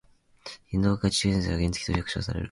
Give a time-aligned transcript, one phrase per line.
[0.71, 2.39] 原動機付き自転車は原付と省略されます。